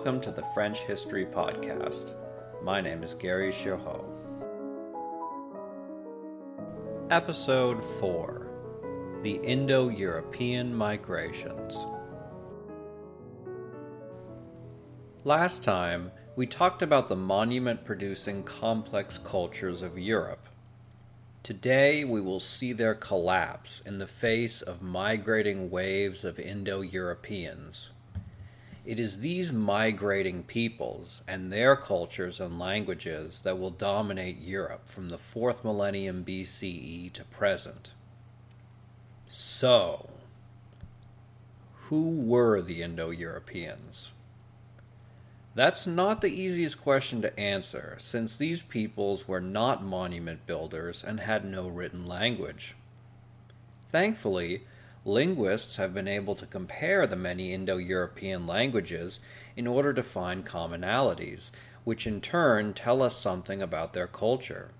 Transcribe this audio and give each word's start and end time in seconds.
Welcome 0.00 0.22
to 0.22 0.30
the 0.30 0.46
French 0.54 0.78
History 0.78 1.26
Podcast. 1.26 2.14
My 2.62 2.80
name 2.80 3.02
is 3.02 3.12
Gary 3.12 3.52
Girod. 3.52 4.02
Episode 7.10 7.84
4 7.84 9.20
The 9.22 9.34
Indo 9.34 9.90
European 9.90 10.74
Migrations. 10.74 11.76
Last 15.24 15.62
time, 15.62 16.12
we 16.34 16.46
talked 16.46 16.80
about 16.80 17.10
the 17.10 17.16
monument 17.16 17.84
producing 17.84 18.42
complex 18.42 19.18
cultures 19.18 19.82
of 19.82 19.98
Europe. 19.98 20.48
Today, 21.42 22.04
we 22.06 22.22
will 22.22 22.40
see 22.40 22.72
their 22.72 22.94
collapse 22.94 23.82
in 23.84 23.98
the 23.98 24.06
face 24.06 24.62
of 24.62 24.80
migrating 24.80 25.68
waves 25.68 26.24
of 26.24 26.38
Indo 26.38 26.80
Europeans. 26.80 27.90
It 28.84 28.98
is 28.98 29.18
these 29.18 29.52
migrating 29.52 30.42
peoples 30.42 31.22
and 31.28 31.52
their 31.52 31.76
cultures 31.76 32.40
and 32.40 32.58
languages 32.58 33.42
that 33.42 33.58
will 33.58 33.70
dominate 33.70 34.40
Europe 34.40 34.88
from 34.88 35.10
the 35.10 35.18
4th 35.18 35.62
millennium 35.62 36.24
BCE 36.24 37.12
to 37.12 37.24
present. 37.24 37.90
So, 39.28 40.08
who 41.88 42.08
were 42.08 42.62
the 42.62 42.82
Indo 42.82 43.10
Europeans? 43.10 44.12
That's 45.54 45.86
not 45.86 46.20
the 46.20 46.32
easiest 46.32 46.80
question 46.80 47.20
to 47.22 47.38
answer, 47.38 47.96
since 47.98 48.36
these 48.36 48.62
peoples 48.62 49.28
were 49.28 49.40
not 49.40 49.84
monument 49.84 50.46
builders 50.46 51.04
and 51.04 51.20
had 51.20 51.44
no 51.44 51.68
written 51.68 52.06
language. 52.06 52.76
Thankfully, 53.90 54.62
linguists 55.04 55.76
have 55.76 55.94
been 55.94 56.08
able 56.08 56.34
to 56.34 56.46
compare 56.46 57.06
the 57.06 57.16
many 57.16 57.52
Indo 57.52 57.76
European 57.76 58.46
languages 58.46 59.20
in 59.56 59.66
order 59.66 59.92
to 59.92 60.02
find 60.02 60.46
commonalities, 60.46 61.50
which 61.84 62.06
in 62.06 62.20
turn 62.20 62.74
tell 62.74 63.02
us 63.02 63.16
something 63.16 63.62
about 63.62 63.92
their 63.92 64.06
culture. 64.06 64.70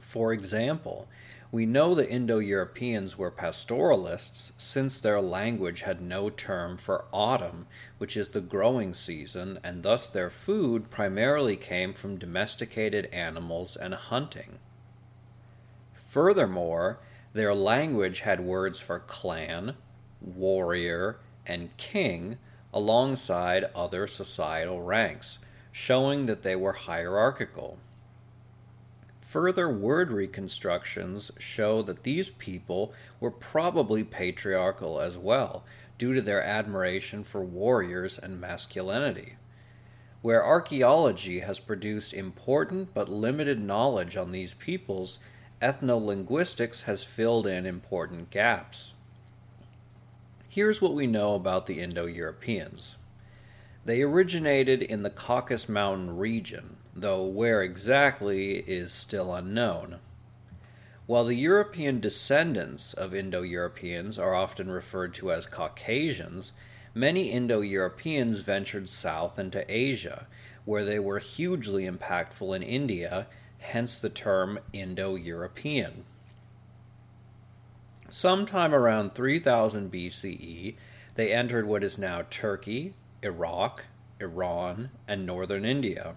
For 0.00 0.32
example, 0.32 1.08
we 1.50 1.66
know 1.66 1.94
the 1.94 2.08
Indo 2.08 2.38
Europeans 2.38 3.18
were 3.18 3.30
pastoralists 3.30 4.52
since 4.56 4.98
their 4.98 5.20
language 5.20 5.82
had 5.82 6.00
no 6.00 6.30
term 6.30 6.78
for 6.78 7.04
autumn, 7.12 7.66
which 7.98 8.16
is 8.16 8.30
the 8.30 8.40
growing 8.40 8.94
season, 8.94 9.58
and 9.62 9.82
thus 9.82 10.08
their 10.08 10.30
food 10.30 10.90
primarily 10.90 11.56
came 11.56 11.92
from 11.92 12.16
domesticated 12.16 13.06
animals 13.12 13.76
and 13.76 13.92
hunting. 13.92 14.60
Furthermore, 15.92 17.00
their 17.32 17.54
language 17.54 18.20
had 18.20 18.40
words 18.40 18.78
for 18.78 18.98
clan, 18.98 19.74
warrior, 20.20 21.18
and 21.46 21.76
king 21.76 22.38
alongside 22.72 23.70
other 23.74 24.06
societal 24.06 24.82
ranks, 24.82 25.38
showing 25.70 26.26
that 26.26 26.42
they 26.42 26.56
were 26.56 26.72
hierarchical. 26.72 27.78
Further 29.20 29.70
word 29.70 30.10
reconstructions 30.10 31.30
show 31.38 31.80
that 31.82 32.02
these 32.02 32.30
people 32.30 32.92
were 33.18 33.30
probably 33.30 34.04
patriarchal 34.04 35.00
as 35.00 35.16
well, 35.16 35.64
due 35.96 36.12
to 36.12 36.20
their 36.20 36.42
admiration 36.42 37.24
for 37.24 37.42
warriors 37.42 38.18
and 38.18 38.40
masculinity. 38.40 39.36
Where 40.20 40.44
archaeology 40.44 41.40
has 41.40 41.58
produced 41.58 42.12
important 42.12 42.92
but 42.92 43.08
limited 43.08 43.60
knowledge 43.60 44.16
on 44.16 44.32
these 44.32 44.54
peoples, 44.54 45.18
ethnolinguistics 45.62 46.82
has 46.82 47.04
filled 47.04 47.46
in 47.46 47.64
important 47.64 48.30
gaps. 48.30 48.92
Here's 50.48 50.82
what 50.82 50.92
we 50.92 51.06
know 51.06 51.34
about 51.34 51.66
the 51.66 51.80
Indo 51.80 52.06
Europeans. 52.06 52.96
They 53.84 54.02
originated 54.02 54.82
in 54.82 55.02
the 55.02 55.10
Caucasus 55.10 55.68
Mountain 55.68 56.18
region, 56.18 56.76
though 56.94 57.24
where 57.24 57.62
exactly 57.62 58.56
is 58.58 58.92
still 58.92 59.32
unknown. 59.32 60.00
While 61.06 61.24
the 61.24 61.36
European 61.36 62.00
descendants 62.00 62.92
of 62.92 63.14
Indo 63.14 63.42
Europeans 63.42 64.18
are 64.18 64.34
often 64.34 64.70
referred 64.70 65.14
to 65.14 65.32
as 65.32 65.46
Caucasians, 65.46 66.52
many 66.94 67.30
Indo 67.30 67.60
Europeans 67.60 68.40
ventured 68.40 68.88
south 68.88 69.38
into 69.38 69.64
Asia, 69.72 70.26
where 70.64 70.84
they 70.84 70.98
were 70.98 71.18
hugely 71.18 71.88
impactful 71.88 72.54
in 72.54 72.62
India 72.62 73.26
hence 73.62 73.98
the 73.98 74.10
term 74.10 74.58
Indo 74.72 75.14
European. 75.14 76.04
Sometime 78.10 78.74
around 78.74 79.14
3000 79.14 79.90
BCE, 79.90 80.74
they 81.14 81.32
entered 81.32 81.66
what 81.66 81.82
is 81.82 81.96
now 81.96 82.22
Turkey, 82.28 82.94
Iraq, 83.22 83.86
Iran, 84.20 84.90
and 85.08 85.24
northern 85.24 85.64
India. 85.64 86.14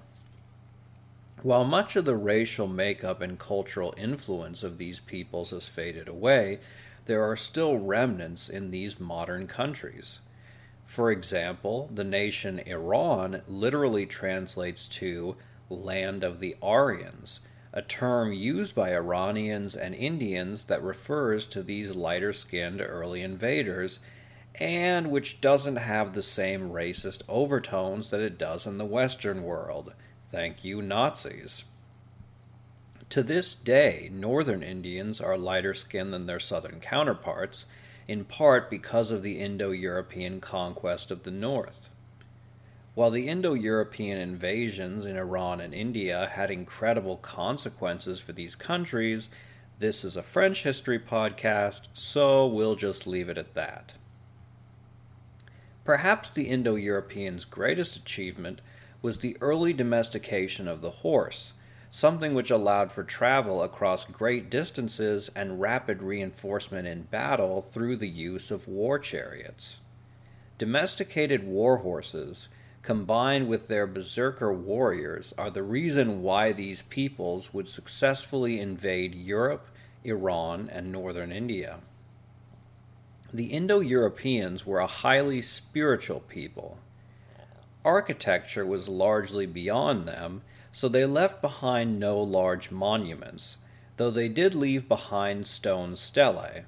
While 1.44 1.64
much 1.64 1.96
of 1.96 2.06
the 2.06 2.16
racial 2.16 2.68
makeup 2.68 3.22
and 3.22 3.38
cultural 3.38 3.94
influence 3.98 4.64
of 4.64 4.78
these 4.78 5.00
peoples 5.00 5.52
has 5.52 5.68
faded 5.68 6.08
away, 6.08 6.60
there 7.06 7.24
are 7.24 7.36
still 7.36 7.78
remnants 7.78 8.50
in 8.50 8.72
these 8.72 9.00
modern 9.00 9.46
countries. 9.48 10.20
For 10.86 11.12
example, 11.12 11.90
the 11.94 12.04
nation 12.04 12.60
Iran 12.60 13.42
literally 13.48 14.06
translates 14.06 14.88
to 14.88 15.36
land 15.70 16.24
of 16.24 16.40
the 16.40 16.56
Aryans, 16.62 17.40
a 17.74 17.82
term 17.82 18.32
used 18.32 18.76
by 18.76 18.94
Iranians 18.94 19.76
and 19.76 19.94
Indians 19.94 20.66
that 20.66 20.84
refers 20.84 21.48
to 21.48 21.64
these 21.64 21.96
lighter 21.96 22.34
skinned 22.34 22.82
early 22.82 23.22
invaders 23.22 24.00
and 24.60 25.12
which 25.12 25.42
doesn't 25.42 25.76
have 25.76 26.14
the 26.14 26.24
same 26.24 26.70
racist 26.70 27.22
overtones 27.28 28.10
that 28.10 28.22
it 28.22 28.38
does 28.38 28.66
in 28.66 28.78
the 28.78 28.86
Western 28.86 29.44
world. 29.44 29.94
Thank 30.30 30.64
you, 30.64 30.82
Nazis. 30.82 31.66
To 33.10 33.22
this 33.22 33.54
day, 33.54 34.10
northern 34.12 34.64
Indians 34.64 35.22
are 35.22 35.38
lighter 35.38 35.74
skinned 35.74 36.14
than 36.14 36.26
their 36.26 36.40
southern 36.40 36.80
counterparts, 36.80 37.66
in 38.08 38.26
part 38.26 38.70
because 38.70 39.12
of 39.12 39.24
the 39.24 39.40
Indo 39.40 39.72
European 39.72 40.40
conquest 40.40 41.12
of 41.12 41.24
the 41.24 41.32
North. 41.32 41.90
While 42.96 43.12
the 43.12 43.28
Indo 43.28 43.54
European 43.56 44.18
invasions 44.18 45.06
in 45.06 45.18
Iran 45.18 45.60
and 45.60 45.74
India 45.74 46.32
had 46.32 46.50
incredible 46.50 47.18
consequences 47.18 48.22
for 48.22 48.32
these 48.32 48.56
countries, 48.56 49.28
this 49.80 50.06
is 50.06 50.16
a 50.16 50.24
French 50.24 50.64
history 50.64 50.98
podcast, 50.98 51.90
so 51.94 52.48
we'll 52.48 52.78
just 52.78 53.06
leave 53.06 53.28
it 53.28 53.38
at 53.38 53.54
that. 53.54 53.96
Perhaps 55.84 56.30
the 56.30 56.48
Indo 56.48 56.76
Europeans' 56.76 57.44
greatest 57.44 57.98
achievement 57.98 58.62
was 59.02 59.20
the 59.20 59.36
early 59.42 59.74
domestication 59.74 60.66
of 60.66 60.80
the 60.80 60.92
horse, 60.92 61.52
something 61.92 62.34
which 62.34 62.50
allowed 62.50 62.94
for 62.94 63.04
travel 63.04 63.62
across 63.62 64.06
great 64.06 64.50
distances 64.50 65.30
and 65.36 65.60
rapid 65.60 66.02
reinforcement 66.02 66.88
in 66.88 67.02
battle 67.04 67.62
through 67.62 67.98
the 67.98 68.08
use 68.08 68.52
of 68.52 68.70
war 68.70 68.98
chariots. 68.98 69.80
Domesticated 70.58 71.44
war 71.44 71.80
horses 71.80 72.48
combined 72.86 73.48
with 73.48 73.68
their 73.68 73.88
berserker 73.88 74.54
warriors, 74.54 75.34
are 75.40 75.50
the 75.50 75.64
reason 75.64 76.22
why 76.22 76.52
these 76.52 76.84
peoples 76.84 77.52
would 77.52 77.68
successfully 77.68 78.60
invade 78.60 79.16
Europe, 79.16 79.68
Iran, 80.04 80.70
and 80.72 80.92
northern 80.92 81.32
India. 81.32 81.80
The 83.34 83.48
Indo 83.48 83.80
Europeans 83.80 84.68
were 84.68 84.80
a 84.80 84.88
highly 84.88 85.42
spiritual 85.42 86.20
people. 86.20 86.78
Architecture 87.84 88.66
was 88.68 88.88
largely 88.88 89.48
beyond 89.48 90.08
them, 90.08 90.44
so 90.72 90.88
they 90.88 91.08
left 91.08 91.42
behind 91.42 92.00
no 92.00 92.20
large 92.20 92.70
monuments, 92.70 93.58
though 93.98 94.12
they 94.12 94.30
did 94.30 94.54
leave 94.54 94.88
behind 94.88 95.48
stone 95.48 95.96
stelae. 95.96 96.66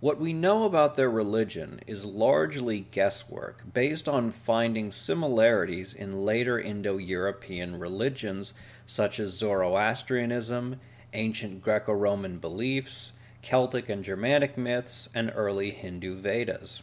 What 0.00 0.18
we 0.18 0.32
know 0.32 0.64
about 0.64 0.94
their 0.94 1.10
religion 1.10 1.80
is 1.86 2.06
largely 2.06 2.86
guesswork, 2.90 3.62
based 3.74 4.08
on 4.08 4.30
finding 4.30 4.90
similarities 4.90 5.92
in 5.92 6.24
later 6.24 6.58
Indo 6.58 6.96
European 6.96 7.78
religions 7.78 8.54
such 8.86 9.20
as 9.20 9.34
Zoroastrianism, 9.34 10.80
ancient 11.12 11.62
Greco 11.62 11.92
Roman 11.92 12.38
beliefs, 12.38 13.12
Celtic 13.42 13.90
and 13.90 14.02
Germanic 14.02 14.56
myths, 14.56 15.10
and 15.14 15.30
early 15.34 15.70
Hindu 15.70 16.16
Vedas. 16.16 16.80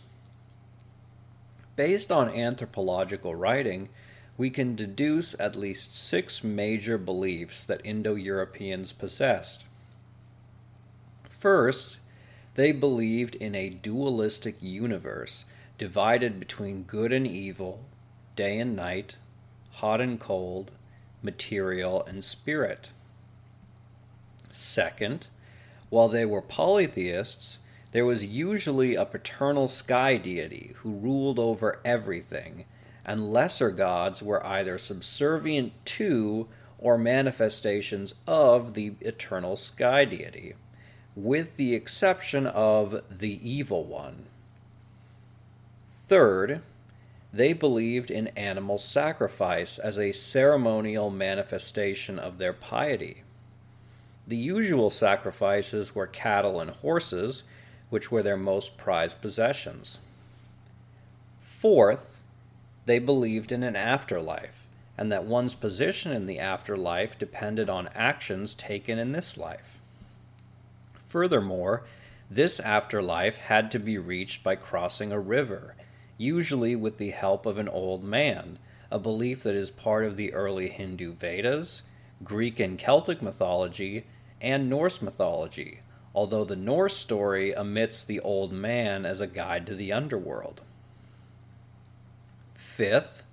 Based 1.76 2.12
on 2.12 2.30
anthropological 2.30 3.34
writing, 3.34 3.90
we 4.38 4.52
can 4.52 4.76
deduce 4.76 5.34
at 5.40 5.56
least 5.56 5.96
six 5.96 6.44
major 6.44 7.00
beliefs 7.00 7.66
that 7.66 7.82
Indo 7.84 8.14
Europeans 8.14 8.94
possessed. 8.94 9.66
First, 11.28 11.98
they 12.58 12.72
believed 12.72 13.36
in 13.36 13.54
a 13.54 13.70
dualistic 13.70 14.56
universe 14.60 15.46
divided 15.78 16.40
between 16.40 16.82
good 16.82 17.14
and 17.14 17.28
evil, 17.28 17.86
day 18.36 18.58
and 18.58 18.76
night, 18.76 19.16
hot 19.74 20.02
and 20.02 20.20
cold, 20.20 20.72
material 21.22 22.04
and 22.06 22.24
spirit. 22.24 22.90
Second, 24.52 25.28
while 25.92 26.08
they 26.08 26.26
were 26.26 26.42
polytheists, 26.42 27.60
there 27.92 28.06
was 28.06 28.26
usually 28.26 28.96
a 28.96 29.06
paternal 29.06 29.68
sky 29.68 30.18
deity 30.18 30.74
who 30.78 30.90
ruled 30.90 31.38
over 31.38 31.80
everything, 31.86 32.66
and 33.06 33.32
lesser 33.32 33.70
gods 33.70 34.24
were 34.24 34.44
either 34.44 34.80
subservient 34.80 35.74
to 35.86 36.48
or 36.80 36.98
manifestations 36.98 38.16
of 38.26 38.74
the 38.74 38.96
eternal 39.02 39.56
sky 39.58 40.06
deity 40.06 40.56
with 41.18 41.56
the 41.56 41.74
exception 41.74 42.46
of 42.46 43.02
the 43.10 43.50
evil 43.50 43.84
one. 43.84 44.28
Third, 46.08 46.62
they 47.34 47.54
believed 47.54 48.12
in 48.12 48.28
animal 48.38 48.78
sacrifice 48.78 49.80
as 49.80 49.98
a 49.98 50.12
ceremonial 50.12 51.10
manifestation 51.10 52.20
of 52.20 52.38
their 52.38 52.54
piety. 52.54 53.24
The 54.28 54.38
usual 54.38 54.92
sacrifices 54.92 55.96
were 55.96 56.06
cattle 56.06 56.60
and 56.62 56.70
horses, 56.70 57.42
which 57.90 58.12
were 58.12 58.22
their 58.22 58.38
most 58.38 58.78
prized 58.78 59.20
possessions. 59.20 59.98
Fourth, 61.42 62.22
they 62.86 63.00
believed 63.00 63.52
in 63.52 63.64
an 63.64 63.76
afterlife, 63.76 64.68
and 64.96 65.12
that 65.12 65.26
one's 65.26 65.56
position 65.56 66.12
in 66.12 66.28
the 66.28 66.38
afterlife 66.38 67.18
depended 67.18 67.72
on 67.72 67.90
actions 67.96 68.54
taken 68.54 69.00
in 69.00 69.14
this 69.14 69.36
life. 69.36 69.80
Furthermore, 71.08 71.86
this 72.30 72.60
afterlife 72.60 73.38
had 73.38 73.72
to 73.72 73.80
be 73.80 73.98
reached 73.98 74.44
by 74.44 74.56
crossing 74.56 75.14
a 75.14 75.20
river, 75.20 75.76
usually 76.18 76.76
with 76.76 76.98
the 76.98 77.12
help 77.12 77.46
of 77.46 77.58
an 77.58 77.70
old 77.70 78.04
man, 78.04 78.60
a 78.92 79.00
belief 79.00 79.42
that 79.44 79.56
is 79.56 79.72
part 79.72 80.04
of 80.04 80.18
the 80.18 80.34
early 80.34 80.70
Hindu 80.70 81.14
Vedas, 81.14 81.84
Greek 82.26 82.60
and 82.60 82.78
Celtic 82.78 83.22
mythology, 83.22 84.06
and 84.42 84.70
Norse 84.70 85.02
mythology, 85.02 85.80
although 86.14 86.44
the 86.44 86.58
Norse 86.58 86.98
story 86.98 87.58
omits 87.58 88.04
the 88.04 88.20
old 88.20 88.52
man 88.52 89.06
as 89.06 89.22
a 89.22 89.28
guide 89.28 89.66
to 89.68 89.76
the 89.76 89.94
underworld. 89.94 90.62
Fifth, 92.54 93.24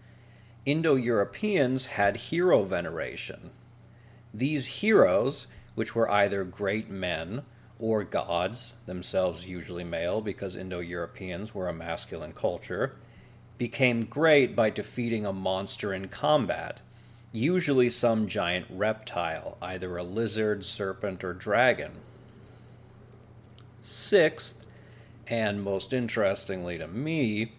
Indo 0.64 0.94
Europeans 0.94 1.86
had 1.86 2.16
hero 2.16 2.62
veneration. 2.62 3.50
These 4.32 4.66
heroes, 4.66 5.48
which 5.74 5.96
were 5.96 6.10
either 6.10 6.44
great 6.44 6.88
men 6.88 7.42
or 7.84 8.02
gods, 8.02 8.72
themselves 8.86 9.46
usually 9.46 9.84
male 9.84 10.22
because 10.22 10.56
Indo 10.56 10.80
Europeans 10.80 11.54
were 11.54 11.68
a 11.68 11.74
masculine 11.74 12.32
culture, 12.32 12.96
became 13.58 14.06
great 14.06 14.56
by 14.56 14.70
defeating 14.70 15.26
a 15.26 15.34
monster 15.34 15.92
in 15.92 16.08
combat, 16.08 16.80
usually 17.30 17.90
some 17.90 18.26
giant 18.26 18.64
reptile, 18.70 19.58
either 19.60 19.98
a 19.98 20.02
lizard, 20.02 20.64
serpent, 20.64 21.22
or 21.22 21.34
dragon. 21.34 21.92
Sixth, 23.82 24.66
and 25.26 25.62
most 25.62 25.92
interestingly 25.92 26.78
to 26.78 26.88
me, 26.88 27.52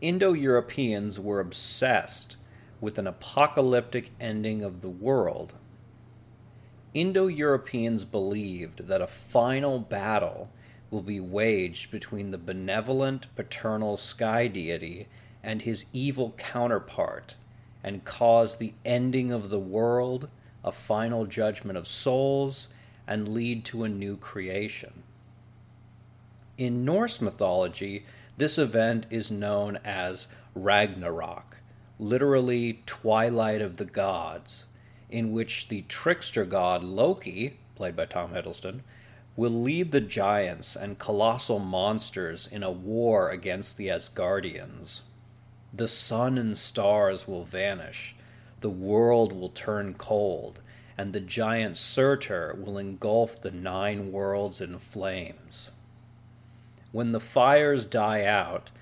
Indo 0.00 0.32
Europeans 0.32 1.18
were 1.18 1.40
obsessed 1.40 2.36
with 2.80 3.00
an 3.00 3.08
apocalyptic 3.08 4.12
ending 4.20 4.62
of 4.62 4.80
the 4.80 4.88
world 4.88 5.54
Indo 6.94 7.26
Europeans 7.26 8.04
believed 8.04 8.86
that 8.86 9.02
a 9.02 9.08
final 9.08 9.80
battle 9.80 10.48
will 10.92 11.02
be 11.02 11.18
waged 11.18 11.90
between 11.90 12.30
the 12.30 12.38
benevolent 12.38 13.26
paternal 13.34 13.96
sky 13.96 14.46
deity 14.46 15.08
and 15.42 15.62
his 15.62 15.86
evil 15.92 16.34
counterpart 16.38 17.34
and 17.82 18.04
cause 18.04 18.56
the 18.56 18.74
ending 18.84 19.32
of 19.32 19.50
the 19.50 19.58
world, 19.58 20.28
a 20.62 20.70
final 20.70 21.26
judgment 21.26 21.76
of 21.76 21.88
souls, 21.88 22.68
and 23.08 23.28
lead 23.28 23.64
to 23.64 23.82
a 23.82 23.88
new 23.88 24.16
creation. 24.16 25.02
In 26.56 26.84
Norse 26.84 27.20
mythology, 27.20 28.06
this 28.36 28.56
event 28.56 29.06
is 29.10 29.32
known 29.32 29.80
as 29.84 30.28
Ragnarok, 30.54 31.56
literally 31.98 32.82
Twilight 32.86 33.60
of 33.60 33.78
the 33.78 33.84
Gods 33.84 34.64
in 35.14 35.32
which 35.32 35.68
the 35.68 35.82
trickster 35.82 36.44
god 36.44 36.82
Loki, 36.82 37.56
played 37.76 37.94
by 37.94 38.04
Tom 38.04 38.32
Hiddleston, 38.32 38.80
will 39.36 39.62
lead 39.62 39.92
the 39.92 40.00
giants 40.00 40.74
and 40.74 40.98
colossal 40.98 41.60
monsters 41.60 42.48
in 42.50 42.64
a 42.64 42.70
war 42.72 43.30
against 43.30 43.76
the 43.76 43.86
Asgardians. 43.86 45.02
The 45.72 45.86
sun 45.86 46.36
and 46.36 46.58
stars 46.58 47.28
will 47.28 47.44
vanish, 47.44 48.16
the 48.60 48.70
world 48.70 49.32
will 49.32 49.50
turn 49.50 49.94
cold, 49.94 50.60
and 50.98 51.12
the 51.12 51.20
giant 51.20 51.76
Surtur 51.76 52.56
will 52.58 52.76
engulf 52.76 53.40
the 53.40 53.52
nine 53.52 54.10
worlds 54.10 54.60
in 54.60 54.80
flames. 54.80 55.70
When 56.90 57.12
the 57.12 57.20
fires 57.20 57.84
die 57.86 58.24
out, 58.24 58.72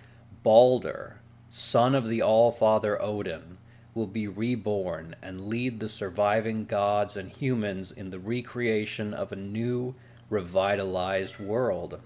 Balder, 0.42 1.20
son 1.50 1.94
of 1.94 2.08
the 2.08 2.22
All 2.22 2.52
Father 2.52 3.00
Odin, 3.00 3.58
will 3.94 4.06
be 4.06 4.26
reborn 4.26 5.14
and 5.22 5.46
lead 5.48 5.80
the 5.80 5.88
surviving 5.88 6.64
gods 6.64 7.16
and 7.16 7.30
humans 7.30 7.92
in 7.92 8.10
the 8.10 8.18
recreation 8.18 9.12
of 9.12 9.32
a 9.32 9.36
new, 9.36 9.94
revitalized 10.30 11.38
world. 11.38 12.00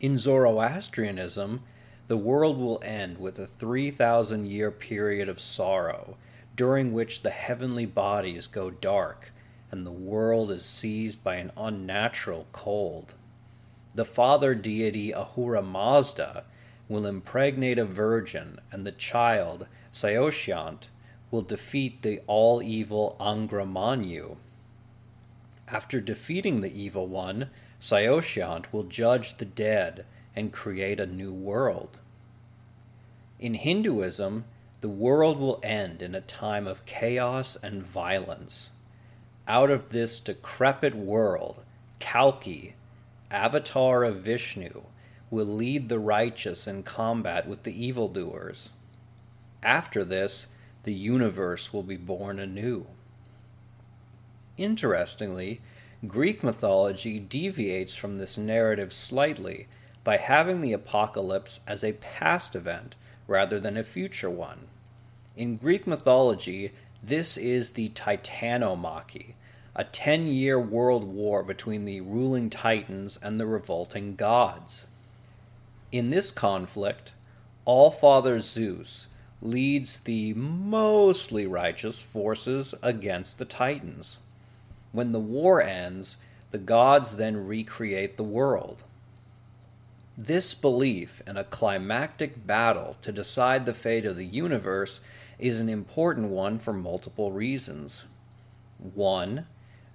In 0.00 0.16
Zoroastrianism, 0.18 1.62
the 2.06 2.16
world 2.16 2.58
will 2.58 2.82
end 2.84 3.18
with 3.18 3.38
a 3.38 3.46
3,000 3.46 4.46
year 4.46 4.70
period 4.70 5.28
of 5.28 5.40
sorrow, 5.40 6.16
during 6.56 6.92
which 6.92 7.22
the 7.22 7.30
heavenly 7.30 7.86
bodies 7.86 8.46
go 8.46 8.70
dark 8.70 9.32
and 9.74 9.84
the 9.84 9.90
world 9.90 10.52
is 10.52 10.64
seized 10.64 11.24
by 11.24 11.34
an 11.34 11.50
unnatural 11.56 12.46
cold. 12.52 13.14
The 13.92 14.04
father 14.04 14.54
deity 14.54 15.12
Ahura 15.12 15.62
Mazda 15.62 16.44
will 16.88 17.06
impregnate 17.06 17.76
a 17.76 17.84
virgin, 17.84 18.60
and 18.70 18.86
the 18.86 18.92
child 18.92 19.66
Saoshyant 19.94 20.88
will 21.30 21.42
defeat 21.42 22.02
the 22.02 22.20
all 22.26 22.60
evil 22.60 23.16
Angra 23.20 23.64
Mainyu. 23.64 24.36
After 25.68 26.00
defeating 26.00 26.60
the 26.60 26.82
evil 26.82 27.06
one, 27.06 27.48
Saoshyant 27.80 28.72
will 28.72 28.82
judge 28.82 29.36
the 29.36 29.44
dead 29.44 30.04
and 30.34 30.52
create 30.52 30.98
a 30.98 31.06
new 31.06 31.32
world. 31.32 31.98
In 33.38 33.54
Hinduism, 33.54 34.46
the 34.80 34.88
world 34.88 35.38
will 35.38 35.60
end 35.62 36.02
in 36.02 36.16
a 36.16 36.20
time 36.20 36.66
of 36.66 36.84
chaos 36.86 37.56
and 37.62 37.80
violence. 37.80 38.70
Out 39.46 39.70
of 39.70 39.90
this 39.90 40.18
decrepit 40.18 40.96
world, 40.96 41.62
Kalki, 42.00 42.74
avatar 43.30 44.02
of 44.02 44.16
Vishnu, 44.16 44.82
will 45.30 45.46
lead 45.46 45.88
the 45.88 46.00
righteous 46.00 46.66
in 46.66 46.82
combat 46.82 47.48
with 47.48 47.62
the 47.62 47.84
evildoers. 47.86 48.70
After 49.64 50.04
this, 50.04 50.46
the 50.82 50.92
universe 50.92 51.72
will 51.72 51.82
be 51.82 51.96
born 51.96 52.38
anew. 52.38 52.86
Interestingly, 54.58 55.62
Greek 56.06 56.42
mythology 56.44 57.18
deviates 57.18 57.94
from 57.94 58.16
this 58.16 58.36
narrative 58.36 58.92
slightly 58.92 59.66
by 60.04 60.18
having 60.18 60.60
the 60.60 60.74
apocalypse 60.74 61.60
as 61.66 61.82
a 61.82 61.94
past 61.94 62.54
event 62.54 62.94
rather 63.26 63.58
than 63.58 63.78
a 63.78 63.82
future 63.82 64.28
one. 64.28 64.66
In 65.34 65.56
Greek 65.56 65.86
mythology, 65.86 66.72
this 67.02 67.38
is 67.38 67.70
the 67.70 67.88
Titanomachy, 67.88 69.32
a 69.74 69.84
10 69.84 70.26
year 70.26 70.60
world 70.60 71.04
war 71.04 71.42
between 71.42 71.86
the 71.86 72.02
ruling 72.02 72.50
titans 72.50 73.18
and 73.22 73.40
the 73.40 73.46
revolting 73.46 74.14
gods. 74.14 74.86
In 75.90 76.10
this 76.10 76.30
conflict, 76.30 77.12
All 77.64 77.90
Father 77.90 78.40
Zeus 78.40 79.06
leads 79.44 80.00
the 80.00 80.32
mostly 80.34 81.46
righteous 81.46 82.00
forces 82.00 82.74
against 82.82 83.38
the 83.38 83.44
titans. 83.44 84.18
When 84.90 85.12
the 85.12 85.20
war 85.20 85.62
ends, 85.62 86.16
the 86.50 86.58
gods 86.58 87.16
then 87.16 87.46
recreate 87.46 88.16
the 88.16 88.24
world. 88.24 88.82
This 90.16 90.54
belief 90.54 91.20
in 91.26 91.36
a 91.36 91.44
climactic 91.44 92.46
battle 92.46 92.96
to 93.02 93.12
decide 93.12 93.66
the 93.66 93.74
fate 93.74 94.06
of 94.06 94.16
the 94.16 94.24
universe 94.24 95.00
is 95.38 95.60
an 95.60 95.68
important 95.68 96.28
one 96.28 96.58
for 96.58 96.72
multiple 96.72 97.30
reasons. 97.32 98.04
One, 98.78 99.46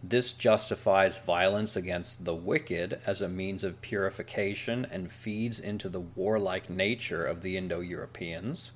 this 0.03 0.33
justifies 0.33 1.17
violence 1.17 1.75
against 1.75 2.25
the 2.25 2.35
wicked 2.35 2.99
as 3.05 3.21
a 3.21 3.29
means 3.29 3.63
of 3.63 3.81
purification 3.81 4.85
and 4.91 5.11
feeds 5.11 5.59
into 5.59 5.89
the 5.89 6.01
warlike 6.01 6.69
nature 6.69 7.25
of 7.25 7.41
the 7.41 7.57
Indo 7.57 7.79
Europeans. 7.79 8.71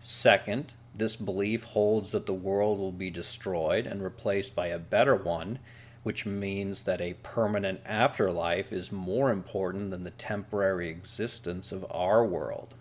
Second, 0.00 0.72
this 0.94 1.16
belief 1.16 1.64
holds 1.64 2.12
that 2.12 2.26
the 2.26 2.32
world 2.32 2.78
will 2.78 2.92
be 2.92 3.10
destroyed 3.10 3.86
and 3.86 4.02
replaced 4.02 4.54
by 4.54 4.68
a 4.68 4.78
better 4.78 5.14
one 5.14 5.58
which 6.02 6.24
means 6.24 6.84
that 6.84 7.00
a 7.00 7.14
permanent 7.22 7.80
afterlife 7.84 8.72
is 8.72 8.90
more 8.90 9.30
important 9.30 9.90
than 9.90 10.04
the 10.04 10.10
temporary 10.10 10.88
existence 10.88 11.72
of 11.72 11.84
our 11.90 12.24
world. 12.24 12.74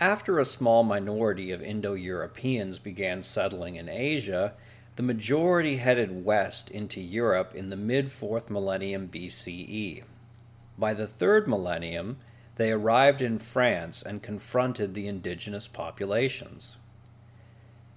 After 0.00 0.38
a 0.38 0.44
small 0.44 0.82
minority 0.82 1.52
of 1.52 1.62
Indo 1.62 1.94
Europeans 1.94 2.78
began 2.78 3.22
settling 3.22 3.76
in 3.76 3.88
Asia, 3.88 4.54
the 4.96 5.02
majority 5.02 5.76
headed 5.76 6.24
west 6.24 6.70
into 6.70 7.00
Europe 7.00 7.54
in 7.54 7.70
the 7.70 7.76
mid 7.76 8.06
4th 8.06 8.50
millennium 8.50 9.08
BCE. 9.08 10.02
By 10.76 10.92
the 10.92 11.06
3rd 11.06 11.46
millennium, 11.46 12.18
they 12.56 12.72
arrived 12.72 13.20
in 13.20 13.38
France 13.38 14.02
and 14.02 14.22
confronted 14.22 14.94
the 14.94 15.06
indigenous 15.06 15.68
populations. 15.68 16.76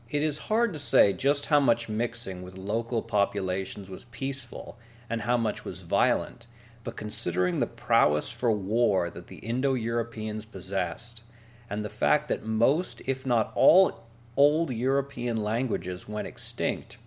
It 0.10 0.22
is 0.22 0.50
hard 0.50 0.74
to 0.74 0.80
say 0.80 1.13
just 1.13 1.48
how 1.48 1.60
much 1.60 1.88
mixing 1.88 2.42
with 2.42 2.58
local 2.58 3.01
populations 3.01 3.89
was 3.89 4.06
peaceful 4.06 4.78
and 5.10 5.22
how 5.22 5.38
much 5.38 5.63
was 5.63 5.82
violent, 5.82 6.46
but 6.84 6.98
considering 6.98 7.60
the 7.60 7.68
prowess 7.68 8.32
for 8.32 8.51
war 8.51 9.10
that 9.10 9.28
the 9.28 9.38
Indo 9.38 9.75
Europeans 9.75 10.46
possessed, 10.46 11.22
and 11.70 11.86
the 11.86 11.89
fact 11.89 12.28
that 12.28 12.44
most, 12.44 13.01
if 13.06 13.25
not 13.25 13.51
all, 13.56 14.08
old 14.36 14.72
European 14.72 15.38
languages 15.38 16.08
went 16.08 16.28
extinct, 16.28 16.98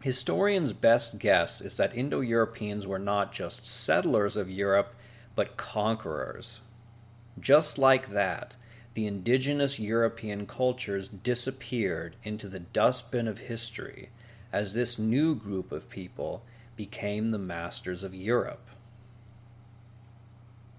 historians' 0.00 0.72
best 0.72 1.18
guess 1.18 1.60
is 1.60 1.76
that 1.76 1.94
Indo 1.94 2.20
Europeans 2.20 2.86
were 2.86 2.98
not 2.98 3.32
just 3.32 3.64
settlers 3.64 4.36
of 4.36 4.50
Europe, 4.50 4.94
but 5.36 5.56
conquerors. 5.56 6.60
Just 7.40 7.78
like 7.78 8.10
that, 8.10 8.56
the 8.94 9.06
indigenous 9.06 9.78
European 9.78 10.46
cultures 10.46 11.08
disappeared 11.08 12.16
into 12.22 12.48
the 12.48 12.60
dustbin 12.60 13.26
of 13.26 13.38
history 13.38 14.10
as 14.52 14.74
this 14.74 14.98
new 14.98 15.34
group 15.34 15.72
of 15.72 15.88
people 15.88 16.42
became 16.76 17.30
the 17.30 17.38
masters 17.38 18.04
of 18.04 18.14
Europe. 18.14 18.68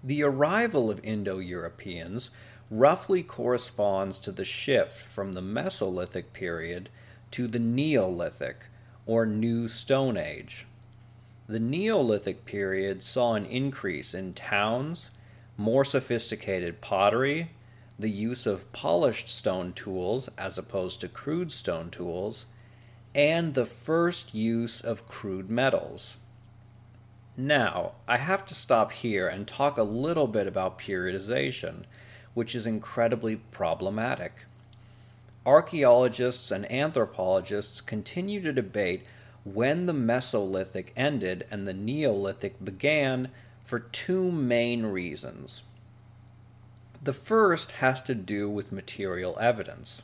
The 0.02 0.22
arrival 0.22 0.90
of 0.90 1.04
Indo 1.04 1.38
Europeans 1.38 2.30
roughly 2.70 3.22
corresponds 3.22 4.18
to 4.20 4.32
the 4.32 4.44
shift 4.44 5.00
from 5.00 5.32
the 5.32 5.40
Mesolithic 5.40 6.32
period 6.32 6.90
to 7.30 7.48
the 7.48 7.58
Neolithic 7.58 8.66
or 9.06 9.26
New 9.26 9.66
Stone 9.66 10.16
Age. 10.16 10.66
The 11.46 11.58
Neolithic 11.58 12.44
period 12.44 13.02
saw 13.02 13.34
an 13.34 13.44
increase 13.46 14.14
in 14.14 14.34
towns, 14.34 15.10
more 15.56 15.84
sophisticated 15.84 16.80
pottery, 16.80 17.50
the 17.98 18.10
use 18.10 18.46
of 18.46 18.72
polished 18.72 19.28
stone 19.28 19.72
tools 19.72 20.28
as 20.36 20.58
opposed 20.58 21.00
to 21.00 21.08
crude 21.08 21.52
stone 21.52 21.90
tools, 21.90 22.46
and 23.14 23.54
the 23.54 23.66
first 23.66 24.34
use 24.34 24.80
of 24.80 25.06
crude 25.06 25.48
metals. 25.48 26.16
Now, 27.36 27.92
I 28.06 28.16
have 28.18 28.44
to 28.46 28.54
stop 28.54 28.92
here 28.92 29.28
and 29.28 29.46
talk 29.46 29.76
a 29.76 29.82
little 29.82 30.26
bit 30.26 30.46
about 30.46 30.78
periodization, 30.78 31.84
which 32.32 32.54
is 32.54 32.66
incredibly 32.66 33.36
problematic. 33.36 34.46
Archaeologists 35.46 36.50
and 36.50 36.70
anthropologists 36.70 37.80
continue 37.80 38.40
to 38.40 38.52
debate 38.52 39.04
when 39.44 39.86
the 39.86 39.92
Mesolithic 39.92 40.88
ended 40.96 41.46
and 41.50 41.68
the 41.68 41.74
Neolithic 41.74 42.64
began 42.64 43.28
for 43.64 43.78
two 43.80 44.30
main 44.30 44.84
reasons. 44.86 45.62
The 47.02 47.12
first 47.12 47.72
has 47.72 48.00
to 48.02 48.14
do 48.14 48.48
with 48.48 48.72
material 48.72 49.36
evidence. 49.40 50.02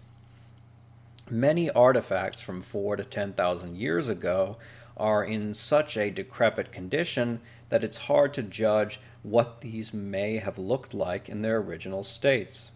Many 1.31 1.71
artifacts 1.71 2.43
from 2.43 2.61
4 2.61 2.97
to 2.97 3.05
10,000 3.05 3.76
years 3.76 4.09
ago 4.09 4.57
are 4.97 5.25
in 5.25 5.55
such 5.55 5.97
a 5.97 6.11
decrepit 6.11 6.73
condition 6.73 7.40
that 7.69 7.85
it's 7.85 7.99
hard 7.99 8.35
to 8.35 8.43
judge 8.43 9.00
what 9.23 9.61
these 9.61 9.95
may 9.95 10.38
have 10.38 10.59
looked 10.59 10.93
like 10.93 11.29
in 11.29 11.43
their 11.43 11.59
original 11.59 12.02
states. 12.02 12.71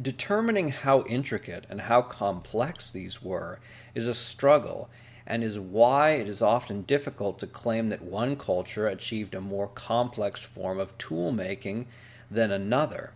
Determining 0.00 0.68
how 0.68 1.02
intricate 1.02 1.66
and 1.68 1.82
how 1.82 2.02
complex 2.02 2.90
these 2.90 3.22
were 3.22 3.58
is 3.94 4.06
a 4.06 4.14
struggle 4.14 4.88
and 5.28 5.44
is 5.44 5.58
why 5.58 6.12
it 6.12 6.26
is 6.26 6.40
often 6.40 6.80
difficult 6.82 7.38
to 7.38 7.46
claim 7.46 7.90
that 7.90 8.02
one 8.02 8.34
culture 8.34 8.86
achieved 8.86 9.34
a 9.34 9.40
more 9.42 9.68
complex 9.68 10.42
form 10.42 10.80
of 10.80 10.96
tool 10.96 11.30
making 11.30 11.86
than 12.30 12.50
another. 12.50 13.12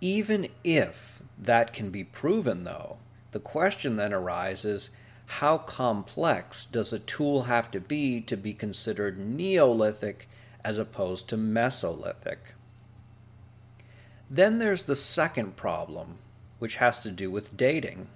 Even 0.00 0.48
if 0.64 1.22
that 1.38 1.72
can 1.72 1.90
be 1.90 2.02
proven, 2.02 2.64
though, 2.64 2.98
the 3.30 3.38
question 3.38 3.94
then 3.94 4.12
arises 4.12 4.90
how 5.26 5.58
complex 5.58 6.66
does 6.66 6.92
a 6.92 6.98
tool 6.98 7.44
have 7.44 7.70
to 7.70 7.80
be 7.80 8.20
to 8.22 8.36
be 8.36 8.52
considered 8.52 9.16
Neolithic 9.16 10.28
as 10.64 10.76
opposed 10.76 11.28
to 11.28 11.36
Mesolithic? 11.36 12.38
Then 14.28 14.58
there's 14.58 14.84
the 14.84 14.96
second 14.96 15.54
problem, 15.54 16.18
which 16.58 16.76
has 16.76 16.98
to 17.00 17.12
do 17.12 17.30
with 17.30 17.56
dating. 17.56 18.08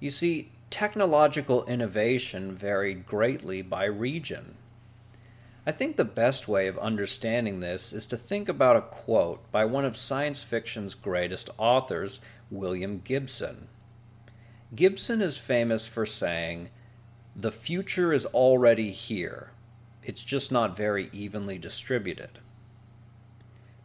You 0.00 0.10
see, 0.10 0.52
technological 0.70 1.64
innovation 1.64 2.54
varied 2.54 3.06
greatly 3.06 3.62
by 3.62 3.84
region. 3.84 4.56
I 5.66 5.72
think 5.72 5.96
the 5.96 6.04
best 6.04 6.48
way 6.48 6.66
of 6.66 6.78
understanding 6.78 7.60
this 7.60 7.92
is 7.92 8.06
to 8.06 8.16
think 8.16 8.48
about 8.48 8.76
a 8.76 8.82
quote 8.82 9.50
by 9.50 9.64
one 9.64 9.84
of 9.84 9.96
science 9.96 10.42
fiction's 10.42 10.94
greatest 10.94 11.50
authors, 11.58 12.20
William 12.50 13.00
Gibson. 13.04 13.68
Gibson 14.74 15.20
is 15.20 15.38
famous 15.38 15.86
for 15.86 16.06
saying, 16.06 16.70
The 17.34 17.52
future 17.52 18.12
is 18.12 18.26
already 18.26 18.90
here, 18.90 19.50
it's 20.02 20.24
just 20.24 20.52
not 20.52 20.76
very 20.76 21.08
evenly 21.12 21.58
distributed. 21.58 22.38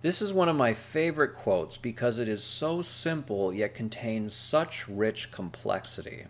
This 0.01 0.21
is 0.21 0.33
one 0.33 0.49
of 0.49 0.57
my 0.57 0.73
favorite 0.73 1.33
quotes 1.33 1.77
because 1.77 2.17
it 2.17 2.27
is 2.27 2.43
so 2.43 2.81
simple 2.81 3.53
yet 3.53 3.73
contains 3.73 4.33
such 4.33 4.87
rich 4.89 5.31
complexity. 5.31 6.25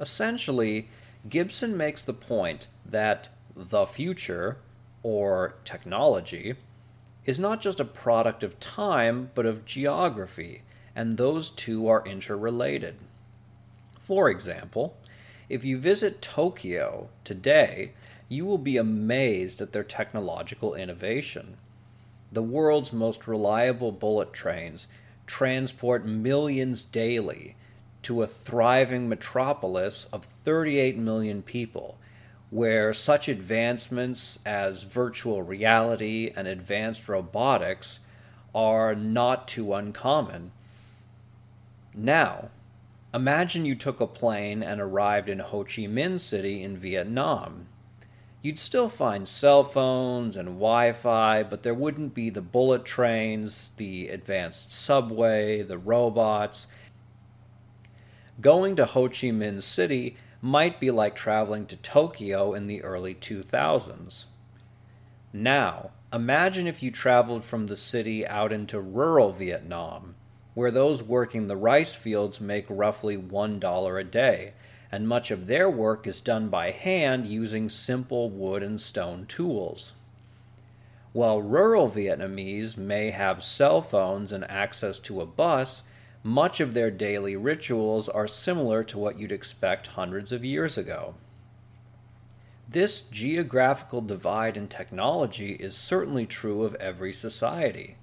Essentially, 0.00 0.88
Gibson 1.28 1.76
makes 1.76 2.02
the 2.02 2.14
point 2.14 2.68
that 2.86 3.28
the 3.54 3.86
future, 3.86 4.56
or 5.02 5.56
technology, 5.64 6.54
is 7.26 7.38
not 7.38 7.60
just 7.60 7.80
a 7.80 7.84
product 7.84 8.42
of 8.42 8.58
time, 8.58 9.30
but 9.34 9.44
of 9.44 9.66
geography, 9.66 10.62
and 10.96 11.16
those 11.16 11.50
two 11.50 11.86
are 11.86 12.06
interrelated. 12.06 12.96
For 14.00 14.30
example, 14.30 14.96
if 15.48 15.64
you 15.64 15.78
visit 15.78 16.22
Tokyo 16.22 17.10
today, 17.22 17.92
you 18.28 18.46
will 18.46 18.58
be 18.58 18.76
amazed 18.76 19.60
at 19.60 19.72
their 19.72 19.84
technological 19.84 20.74
innovation. 20.74 21.56
The 22.32 22.42
world's 22.42 22.92
most 22.92 23.26
reliable 23.26 23.92
bullet 23.92 24.32
trains 24.32 24.86
transport 25.26 26.06
millions 26.06 26.84
daily 26.84 27.56
to 28.02 28.22
a 28.22 28.26
thriving 28.26 29.08
metropolis 29.08 30.06
of 30.12 30.24
38 30.24 30.96
million 30.96 31.42
people 31.42 31.98
where 32.50 32.92
such 32.92 33.28
advancements 33.28 34.38
as 34.44 34.82
virtual 34.82 35.42
reality 35.42 36.32
and 36.34 36.48
advanced 36.48 37.08
robotics 37.08 38.00
are 38.54 38.94
not 38.94 39.46
too 39.46 39.72
uncommon. 39.72 40.50
Now, 41.94 42.48
imagine 43.14 43.64
you 43.64 43.76
took 43.76 44.00
a 44.00 44.06
plane 44.06 44.62
and 44.62 44.80
arrived 44.80 45.28
in 45.28 45.38
Ho 45.38 45.62
Chi 45.62 45.82
Minh 45.82 46.18
City 46.18 46.62
in 46.62 46.76
Vietnam. 46.76 47.66
You'd 48.42 48.58
still 48.58 48.88
find 48.88 49.28
cell 49.28 49.62
phones 49.62 50.34
and 50.34 50.48
Wi 50.48 50.92
Fi, 50.92 51.42
but 51.42 51.62
there 51.62 51.74
wouldn't 51.74 52.14
be 52.14 52.30
the 52.30 52.40
bullet 52.40 52.84
trains, 52.84 53.70
the 53.76 54.08
advanced 54.08 54.72
subway, 54.72 55.62
the 55.62 55.78
robots. 55.78 56.66
Going 58.40 58.76
to 58.76 58.86
Ho 58.86 59.08
Chi 59.08 59.28
Minh 59.28 59.62
City 59.62 60.16
might 60.42 60.80
be 60.80 60.90
like 60.90 61.14
traveling 61.14 61.66
to 61.66 61.76
Tokyo 61.76 62.54
in 62.54 62.66
the 62.66 62.82
early 62.82 63.14
2000s. 63.14 64.24
Now, 65.32 65.90
imagine 66.12 66.66
if 66.66 66.82
you 66.82 66.90
traveled 66.90 67.44
from 67.44 67.66
the 67.66 67.76
city 67.76 68.26
out 68.26 68.52
into 68.52 68.80
rural 68.80 69.32
Vietnam, 69.32 70.14
where 70.54 70.70
those 70.70 71.02
working 71.02 71.46
the 71.46 71.56
rice 71.56 71.94
fields 71.94 72.40
make 72.40 72.66
roughly 72.68 73.16
$1 73.16 74.00
a 74.00 74.04
day, 74.04 74.52
and 74.90 75.06
much 75.06 75.30
of 75.30 75.46
their 75.46 75.70
work 75.70 76.06
is 76.06 76.20
done 76.20 76.48
by 76.48 76.70
hand 76.70 77.26
using 77.26 77.68
simple 77.68 78.28
wood 78.28 78.62
and 78.62 78.80
stone 78.80 79.26
tools. 79.26 79.92
While 81.12 81.42
rural 81.42 81.88
Vietnamese 81.88 82.76
may 82.76 83.10
have 83.10 83.42
cell 83.42 83.82
phones 83.82 84.32
and 84.32 84.48
access 84.50 84.98
to 85.00 85.20
a 85.20 85.26
bus, 85.26 85.82
much 86.22 86.60
of 86.60 86.74
their 86.74 86.90
daily 86.90 87.36
rituals 87.36 88.08
are 88.08 88.28
similar 88.28 88.84
to 88.84 88.98
what 88.98 89.18
you'd 89.18 89.32
expect 89.32 89.88
hundreds 89.88 90.32
of 90.32 90.44
years 90.44 90.76
ago. 90.76 91.14
This 92.68 93.00
geographical 93.00 94.00
divide 94.00 94.56
in 94.56 94.68
technology 94.68 95.52
is 95.54 95.76
certainly 95.76 96.26
true 96.26 96.62
of 96.62 96.74
every 96.76 97.12
society. 97.12 97.96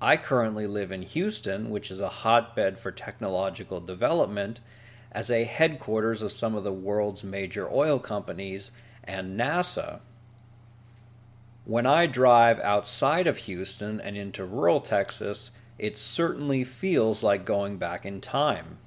I 0.00 0.16
currently 0.18 0.66
live 0.66 0.92
in 0.92 1.02
Houston, 1.02 1.70
which 1.70 1.90
is 1.90 2.00
a 2.00 2.08
hotbed 2.08 2.78
for 2.78 2.92
technological 2.92 3.80
development, 3.80 4.60
as 5.10 5.30
a 5.30 5.44
headquarters 5.44 6.20
of 6.20 6.32
some 6.32 6.54
of 6.54 6.62
the 6.62 6.72
world's 6.72 7.24
major 7.24 7.68
oil 7.72 7.98
companies 7.98 8.70
and 9.02 9.40
NASA. 9.40 10.00
When 11.64 11.86
I 11.86 12.06
drive 12.06 12.60
outside 12.60 13.26
of 13.26 13.38
Houston 13.38 14.00
and 14.00 14.16
into 14.16 14.44
rural 14.44 14.80
Texas, 14.80 15.50
it 15.78 15.98
certainly 15.98 16.64
feels 16.64 17.22
like 17.22 17.44
going 17.44 17.76
back 17.76 18.06
in 18.06 18.20
time. 18.20 18.78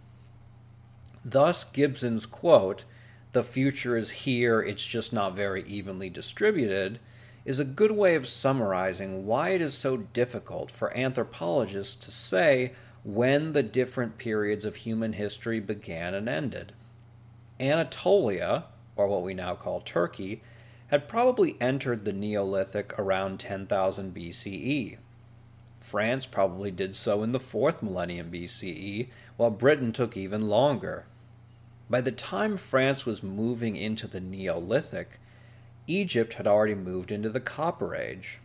Thus, 1.23 1.63
Gibson's 1.63 2.25
quote, 2.25 2.85
the 3.31 3.43
future 3.43 3.95
is 3.95 4.11
here, 4.11 4.59
it's 4.61 4.85
just 4.85 5.13
not 5.13 5.35
very 5.35 5.63
evenly 5.63 6.09
distributed, 6.09 6.99
is 7.45 7.59
a 7.59 7.65
good 7.65 7.91
way 7.91 8.15
of 8.15 8.27
summarizing 8.27 9.25
why 9.25 9.49
it 9.49 9.61
is 9.61 9.75
so 9.75 9.97
difficult 9.97 10.71
for 10.71 10.95
anthropologists 10.97 11.95
to 11.95 12.11
say 12.11 12.73
when 13.03 13.53
the 13.53 13.63
different 13.63 14.17
periods 14.17 14.65
of 14.65 14.77
human 14.77 15.13
history 15.13 15.59
began 15.59 16.13
and 16.13 16.27
ended. 16.27 16.73
Anatolia, 17.59 18.65
or 18.95 19.07
what 19.07 19.23
we 19.23 19.33
now 19.33 19.55
call 19.55 19.81
Turkey, 19.81 20.41
had 20.87 21.07
probably 21.07 21.55
entered 21.61 22.03
the 22.03 22.13
Neolithic 22.13 22.97
around 22.97 23.39
10,000 23.39 24.13
BCE. 24.13 24.97
France 25.79 26.25
probably 26.25 26.71
did 26.71 26.95
so 26.95 27.23
in 27.23 27.31
the 27.31 27.39
4th 27.39 27.81
millennium 27.81 28.31
BCE, 28.31 29.07
while 29.37 29.49
Britain 29.49 29.91
took 29.91 30.15
even 30.15 30.47
longer. 30.47 31.05
By 31.89 32.01
the 32.01 32.11
time 32.11 32.57
France 32.57 33.05
was 33.05 33.23
moving 33.23 33.75
into 33.75 34.07
the 34.07 34.19
Neolithic, 34.19 35.19
Egypt 35.87 36.33
had 36.33 36.45
already 36.45 36.75
moved 36.75 37.11
into 37.11 37.29
the 37.29 37.39
Copper 37.39 37.95
Age. 37.95 38.39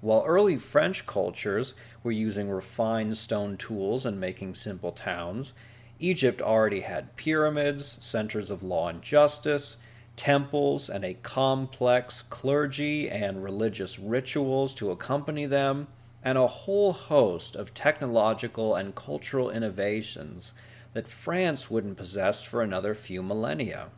While 0.00 0.22
early 0.26 0.58
French 0.58 1.06
cultures 1.06 1.74
were 2.02 2.12
using 2.12 2.50
refined 2.50 3.16
stone 3.16 3.56
tools 3.56 4.04
and 4.06 4.20
making 4.20 4.54
simple 4.54 4.92
towns, 4.92 5.54
Egypt 5.98 6.42
already 6.42 6.80
had 6.80 7.16
pyramids, 7.16 7.96
centers 8.00 8.50
of 8.50 8.62
law 8.62 8.88
and 8.88 9.00
justice, 9.00 9.76
temples, 10.14 10.90
and 10.90 11.04
a 11.04 11.14
complex 11.14 12.22
clergy 12.28 13.08
and 13.08 13.42
religious 13.42 13.98
rituals 13.98 14.74
to 14.74 14.90
accompany 14.90 15.46
them, 15.46 15.88
and 16.24 16.38
a 16.38 16.46
whole 16.46 16.94
host 16.94 17.54
of 17.54 17.74
technological 17.74 18.74
and 18.74 18.94
cultural 18.94 19.50
innovations 19.50 20.54
that 20.94 21.06
France 21.06 21.70
wouldn't 21.70 21.98
possess 21.98 22.42
for 22.42 22.62
another 22.62 22.94
few 22.94 23.22
millennia. 23.22 23.88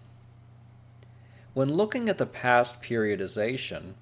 When 1.54 1.72
looking 1.72 2.08
at 2.08 2.18
the 2.18 2.26
past 2.26 2.82
periodization, 2.82 3.94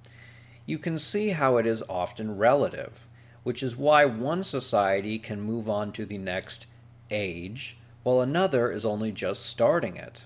you 0.65 0.79
can 0.79 0.97
see 0.97 1.29
how 1.29 1.57
it 1.57 1.67
is 1.67 1.83
often 1.87 2.37
relative, 2.37 3.07
which 3.43 3.61
is 3.61 3.77
why 3.77 4.05
one 4.05 4.43
society 4.43 5.19
can 5.19 5.39
move 5.39 5.69
on 5.69 5.91
to 5.93 6.05
the 6.05 6.17
next 6.17 6.65
age 7.11 7.77
while 8.03 8.21
another 8.21 8.71
is 8.71 8.85
only 8.85 9.11
just 9.11 9.45
starting 9.45 9.97
it. 9.97 10.25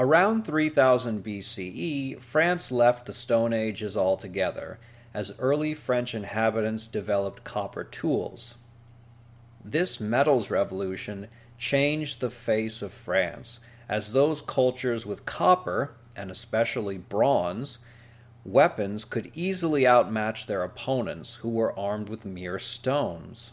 Around 0.00 0.46
3000 0.46 1.22
BCE, 1.22 2.22
France 2.22 2.72
left 2.72 3.04
the 3.04 3.12
Stone 3.12 3.52
Ages 3.52 3.98
altogether, 3.98 4.78
as 5.12 5.34
early 5.38 5.74
French 5.74 6.14
inhabitants 6.14 6.86
developed 6.86 7.44
copper 7.44 7.84
tools. 7.84 8.54
This 9.62 10.00
metals 10.00 10.48
revolution 10.48 11.28
changed 11.58 12.20
the 12.20 12.30
face 12.30 12.80
of 12.80 12.94
France, 12.94 13.60
as 13.90 14.14
those 14.14 14.40
cultures 14.40 15.04
with 15.04 15.26
copper, 15.26 15.92
and 16.16 16.30
especially 16.30 16.96
bronze, 16.96 17.76
weapons 18.42 19.04
could 19.04 19.30
easily 19.34 19.86
outmatch 19.86 20.46
their 20.46 20.62
opponents, 20.62 21.34
who 21.42 21.50
were 21.50 21.78
armed 21.78 22.08
with 22.08 22.24
mere 22.24 22.58
stones. 22.58 23.52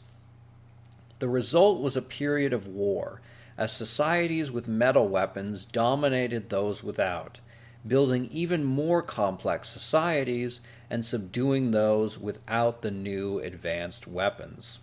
The 1.19 1.27
result 1.27 1.81
was 1.81 1.97
a 1.97 2.01
period 2.01 2.53
of 2.53 2.69
war 2.69 3.19
as 3.57 3.71
societies 3.71 4.51
with 4.51 4.67
metal 4.67 5.07
weapons 5.07 5.65
dominated 5.65 6.49
those 6.49 6.83
without, 6.83 7.39
building 7.85 8.29
even 8.31 8.63
more 8.63 9.01
complex 9.01 9.69
societies 9.69 10.61
and 10.89 11.05
subduing 11.05 11.71
those 11.71 12.17
without 12.17 12.81
the 12.81 12.91
new 12.91 13.39
advanced 13.39 14.07
weapons. 14.07 14.79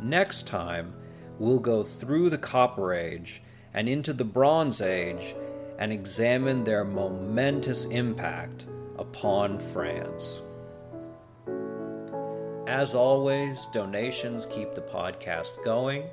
Next 0.00 0.46
time, 0.46 0.94
we'll 1.38 1.58
go 1.58 1.82
through 1.82 2.30
the 2.30 2.38
Copper 2.38 2.92
Age 2.94 3.42
and 3.72 3.88
into 3.88 4.12
the 4.12 4.24
Bronze 4.24 4.80
Age 4.80 5.34
and 5.78 5.92
examine 5.92 6.64
their 6.64 6.84
momentous 6.84 7.86
impact 7.86 8.66
upon 8.98 9.58
France. 9.58 10.42
As 12.66 12.94
always, 12.94 13.66
donations 13.72 14.46
keep 14.46 14.74
the 14.74 14.82
podcast 14.82 15.52
going. 15.64 16.04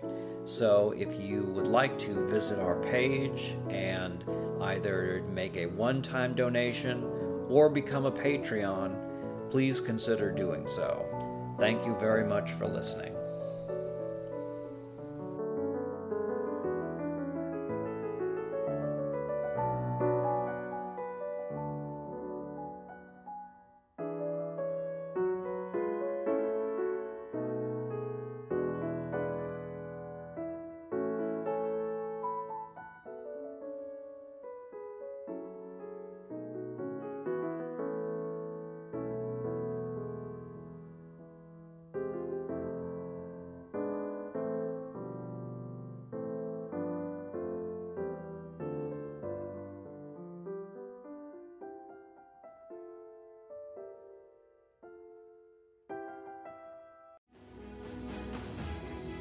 So 0.47 0.93
if 0.97 1.19
you 1.19 1.43
would 1.43 1.67
like 1.67 1.99
to 1.99 2.25
visit 2.25 2.57
our 2.57 2.81
page 2.81 3.57
and 3.69 4.23
either 4.61 5.21
make 5.29 5.57
a 5.57 5.65
one 5.65 6.01
time 6.01 6.35
donation 6.35 7.03
or 7.49 7.69
become 7.69 8.05
a 8.05 8.11
Patreon, 8.11 9.51
please 9.51 9.81
consider 9.81 10.31
doing 10.31 10.65
so. 10.65 11.05
Thank 11.59 11.85
you 11.85 11.97
very 11.99 12.23
much 12.25 12.51
for 12.51 12.65
listening. 12.65 13.16